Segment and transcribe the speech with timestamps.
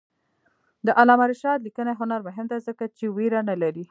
[0.85, 3.85] د علامه رشاد لیکنی هنر مهم دی ځکه چې ویره نه لري.